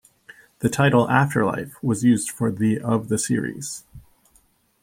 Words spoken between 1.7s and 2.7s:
was used for